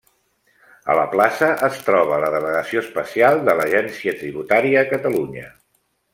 [0.93, 5.47] A la plaça es troba la Delegació Especial de l'Agència Tributària a Catalunya.